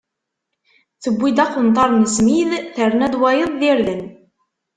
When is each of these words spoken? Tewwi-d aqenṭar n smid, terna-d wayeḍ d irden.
Tewwi-d 1.03 1.37
aqenṭar 1.45 1.89
n 1.93 2.03
smid, 2.15 2.51
terna-d 2.75 3.13
wayeḍ 3.19 3.51
d 3.59 3.61
irden. 3.71 4.03